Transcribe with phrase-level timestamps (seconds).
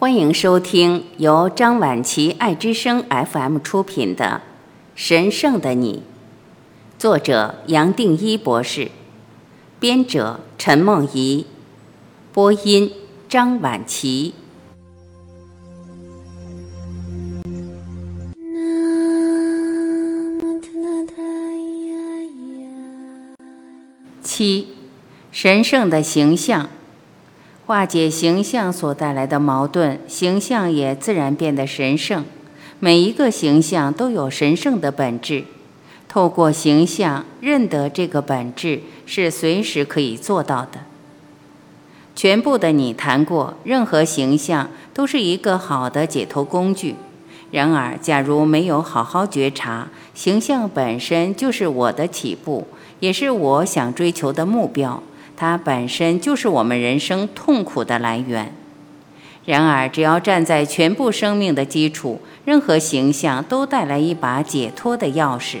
[0.00, 4.40] 欢迎收听由张晚琪爱之声 FM 出品的
[4.94, 6.02] 《神圣的你》，
[6.98, 8.90] 作者杨定一博士，
[9.78, 11.44] 编者陈梦怡，
[12.32, 12.90] 播音
[13.28, 14.32] 张晚琪。
[24.22, 24.68] 七，
[25.30, 26.70] 神圣的形象。
[27.70, 32.24] 化解形象所带来的矛盾，形象也自然变得神圣。
[32.80, 35.44] 每一个形象都有神圣的本质，
[36.08, 40.80] 透过形象认得这个本质是随时可以做到的。
[42.16, 46.96] 全部的你谈过，任何形象都是一个好的解脱工具。
[47.52, 52.66] 然而，假如没有好好觉察，形象本身就是我的起步，
[52.98, 55.00] 也是我想追求的目标。
[55.40, 58.52] 它本身就是我们人生痛苦的来源。
[59.46, 65.60] 然而，只要站在全部生命的基础，任何形象都带来一把解脱的钥匙。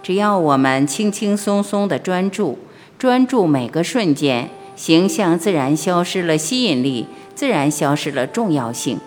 [0.00, 2.56] 只要我们轻轻松松的专注，
[2.96, 9.00] 专注每个瞬间，形象自然消失了吸引力，自然消失了重要性。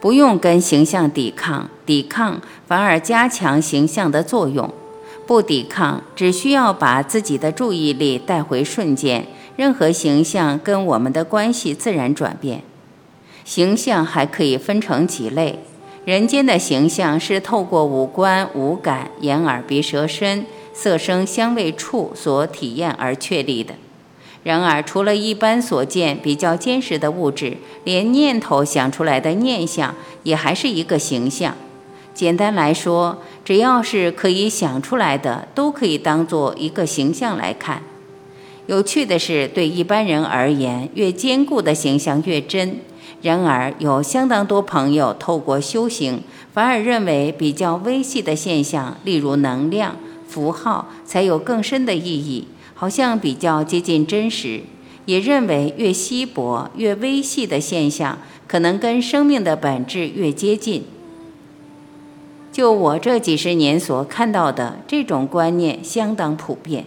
[0.00, 4.68] 不用跟形象抵抗，抵抗反而加强形象的作用。
[5.28, 9.26] 不抵抗，只需要把自己的注意力带回瞬间，
[9.56, 12.62] 任何形象跟我们的关系自然转变。
[13.44, 15.58] 形象还可以分成几类：
[16.06, 23.74] 人间的形象是透过五官、五感（眼、耳、鼻、舌、身）、色、声、香味、触所体验而确立的。
[24.44, 31.54] 然而，除了一般所见比较坚实的物质，连念头想出来的念想也还是一个形象。
[32.18, 37.80] 简单来说，只要是可以想出来的，都可以当做一个形象来看。
[38.66, 42.80] 有趣的是，对一般人而言，越坚固的形象越真。
[43.22, 46.20] 然而，有相当多朋友透过修行，
[46.52, 49.94] 反而认为比较微细的现象，例如能量、
[50.26, 54.62] 符号，才有更深的意义，好像比较接近真实。
[55.04, 60.82] 也认为越稀薄、越微细的现象，可能跟生命的本质越接近。
[62.58, 66.86] 就我这几十年所看到的，这种观念相当普遍。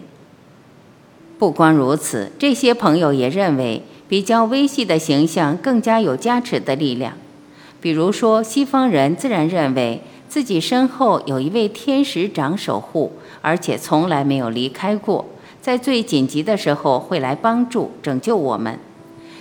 [1.39, 7.13] 不光如此，这些朋友也认为，比较微细的形象更加有加持的力量。
[7.79, 15.23] 比如说，西方人自然认为自己身后有一位天使长守护，而且从来没有离开过，
[15.61, 18.77] 在最紧急的时候会来帮助拯救我们。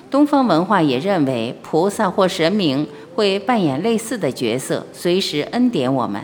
[0.08, 2.86] 东方文化也认为，菩萨或神明。
[3.20, 6.22] 会扮演类似的角色，随时恩典我们。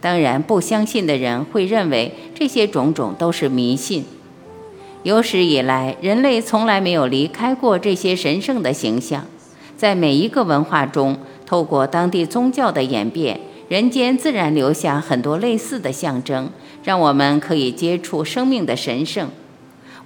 [0.00, 4.04] 当然，不相信的人会认为这些种种都是迷信。
[5.04, 9.24] 有史以来，人类从来没有离开过这些神圣的形象。
[9.76, 11.16] 在每一个文化中，
[11.46, 13.38] 透过当地宗教的演变，
[13.68, 16.50] 人间自然留下很多类似的象征，
[16.82, 19.30] 让我们可以接触生命的神圣。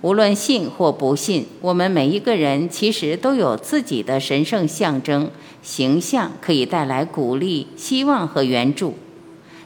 [0.03, 5.31] 无论信或不信，我们每一个人其实都有自己的神圣象征
[5.62, 8.94] 形象，可以带来鼓励、希望和援助。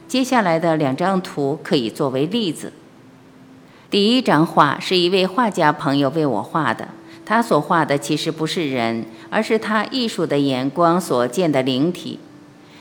[0.07, 2.73] 接下来的两张图可以作为例子。
[3.89, 6.89] 第一张画是一位画家朋友为我画的，
[7.25, 12.19] 他所画的其实不是人，而是他艺术的眼光所见的灵体。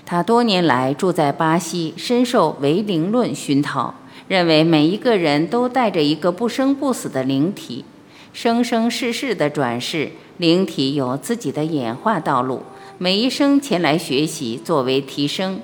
[0.05, 3.95] 他多年来住在巴西，深受唯灵论熏陶。
[4.27, 7.85] 认为每一个人都带着一个不生不死的灵体，
[8.33, 12.63] 生生世世的转世，灵体有自己的演化道路，
[12.97, 15.61] 每一生前来学习作为提升。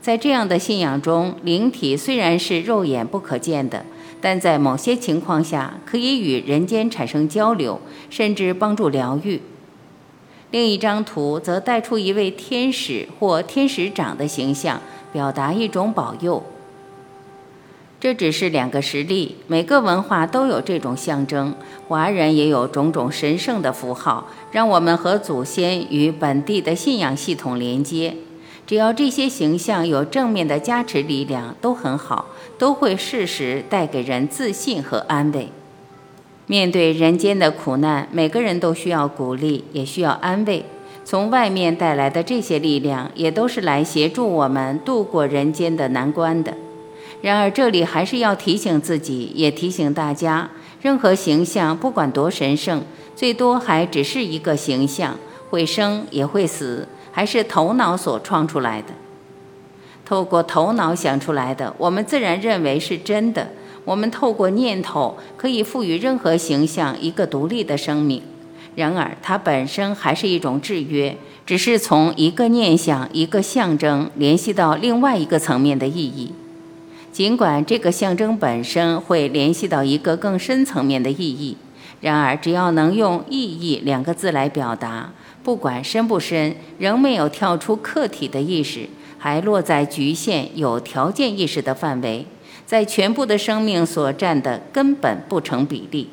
[0.00, 3.86] 在这样的信仰中，灵体虽然是肉眼不可见的，
[4.20, 7.80] 但在某些情况下可以与人间产生交流，
[8.10, 9.40] 甚至帮助疗愈。
[10.50, 16.44] 另一张图则带出一位天使或天使长的形象，表达一种保佑。
[18.02, 21.54] 这只是两个实例，每个文化都有这种象征。
[21.86, 28.16] 华人也有种种神圣的符号，让我们和祖先与本地的信仰系统连接。
[28.66, 32.26] 只要这些形象有正面的加持力量，都很好，
[32.58, 35.50] 都会适时带给人自信和安慰。
[36.48, 40.64] 面对人间的苦难，每个人都需要鼓励，也需要安慰。
[41.04, 46.52] 从外面带来的这些力量，也都是来协助我们度过人间的难关的。
[47.20, 50.50] 然而，这里还是要提醒自己，也提醒大家：
[50.80, 52.82] 任何形象，不管多神圣，
[53.14, 55.16] 最多还只是一个形象，
[55.50, 58.88] 会生也会死，还是头脑所创出来的。
[60.04, 63.48] 透过头脑想出来的，我们自然认为是真的。
[63.84, 68.22] 我们透过念头，可以赋予任何形象一个独立的生命。
[68.74, 76.32] 然而它本身还是一种制约，只是从一个念想、一个象征联系到另外一个层面的意义。
[77.12, 81.58] 尽管这个象征本身会联系到一个更深层面的意义，
[82.00, 85.12] 然而只要能用“意义”两个字来表达，
[85.44, 88.88] 不管深不深，仍没有跳出客体的意识，
[89.18, 92.24] 还落在局限有条件意识的范围，
[92.64, 96.08] 在全部的生命所占的根本不成比例。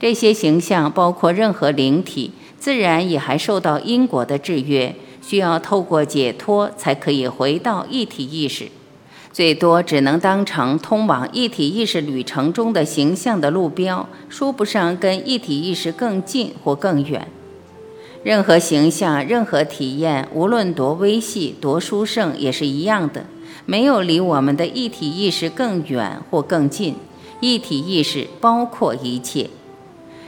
[0.00, 8.66] 这些形象包括任何灵体，自然也还受到因果的制约，需要透过解脱才可以回到一体意识。
[9.32, 17.28] 最多只能当成通往一体意识旅程中的形象的路标，说不上跟一体意识更近或更远。
[18.22, 23.24] 任何形象、任何体验，无论多微细、多殊胜，也是一样的，
[23.64, 26.96] 没有离我们的一体意识更远或更近。
[27.40, 29.48] 一体意识包括一切，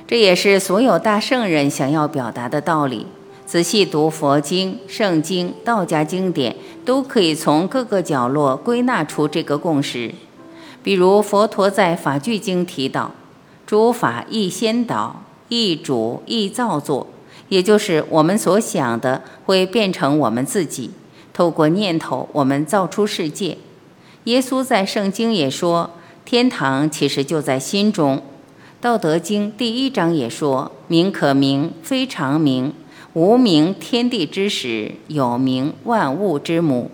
[0.06, 3.06] 这也是所有大圣人想要表达的道理。
[3.52, 6.56] 仔细读佛经、圣经、道家经典，
[6.86, 10.14] 都可以从各个角落归纳出这个共识。
[10.82, 13.10] 比如佛陀在《法句经》提到
[13.66, 17.06] ：“诸法亦先导，亦主亦造作。”
[17.50, 20.90] 也就是我们所想的会变成我们自己，
[21.34, 23.58] 透过念头，我们造出世界。
[24.24, 25.90] 耶稣在圣经也说
[26.24, 28.16] ：“天堂其实就在心中。”
[28.82, 32.72] 《道德经》第一章也说：“名可名，非常名。”
[33.14, 36.90] 无名天地之始，有名万物之母。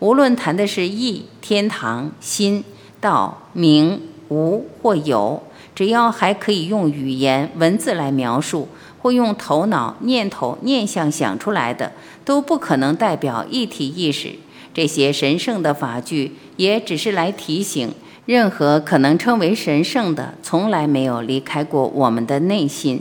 [0.00, 2.62] 无论谈的是意、天堂、心、
[3.00, 5.42] 道、名、无或有，
[5.74, 8.68] 只要还可以用语言文字来描述，
[9.00, 11.92] 或用头脑念头念想想出来的，
[12.22, 14.32] 都不可能代表一体意识。
[14.74, 17.90] 这些神圣的法句，也只是来提醒，
[18.26, 23.00] 任何可能称为神圣的，从来没有离开过我们的内心。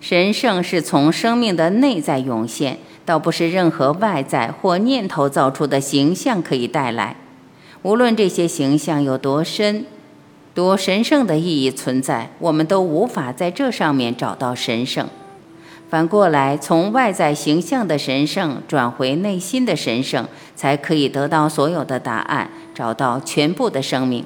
[0.00, 7.16] 神圣是从生命的内在涌现，倒不是任何外在或念头造出的形象可以带来。
[7.82, 9.84] 无论这些形象有多深、
[10.54, 15.06] 多神圣的意义存在，我们都无法在这上面找到神圣。
[15.88, 24.24] 反过来，从外在形象的神圣转回内心的神圣，才可以得到所有的答案，找到全部的生命。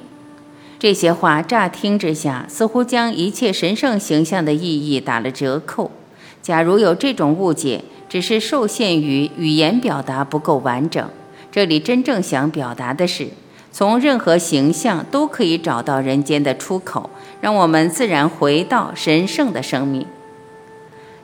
[0.77, 5.89] 这些话乍听之下，似乎将一切神圣形象的意义打了折扣。
[6.41, 11.09] 假如有这种误解，只是受限于语言表达不够完整。
[11.51, 13.29] 这里真正想表达的是，
[13.71, 20.05] 从任何形象都可以找到人间的出口，让我们自然回到神圣的生命。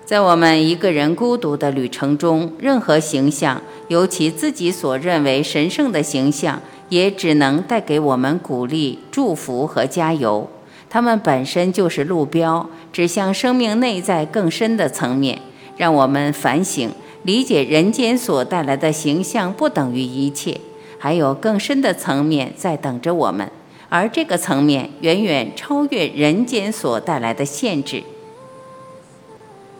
[0.05, 6.61] 在我们一个人孤独的旅程中，任何形象，尤其自己所认为神圣的形象。
[6.91, 10.49] 也只能带给我们鼓励、祝福和加油。
[10.89, 15.39] 它们本身就是路标，指向生命内在更深的层面，
[15.77, 16.91] 让我们反省、
[17.23, 20.59] 理解人间所带来的形象不等于一切，
[20.99, 23.49] 还有更深的层面在等着我们。
[23.87, 28.03] 而这个层面远远超越人间所带来的限制。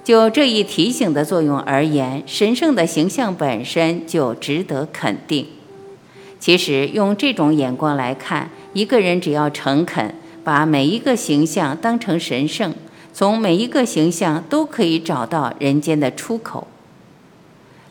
[0.01, 5.45] 就这一提醒的作用而言，神圣的形象本身就值得肯定。
[6.41, 12.73] 其实，用这种眼光来看，一个人只要诚恳，把每一个形象当成神圣，
[13.13, 16.65] 从每一个形象都可以找到人间的出口。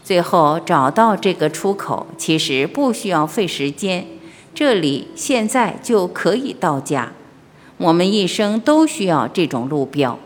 [0.03, 4.05] 最后找到这个出口，其实不需要费时间，
[4.53, 7.13] 这里现在就可以到家。
[7.77, 10.19] 我们一生都需要这种路标。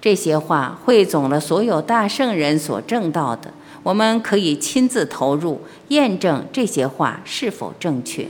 [0.00, 3.54] 这些话汇总了所有大圣人所证道的。
[3.82, 8.26] 我们可以亲自投入，验证这些话是否正确。